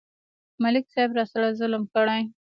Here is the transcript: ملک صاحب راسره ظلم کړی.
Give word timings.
ملک 0.63 0.85
صاحب 0.93 1.11
راسره 1.17 1.49
ظلم 1.59 1.83
کړی. 1.93 2.21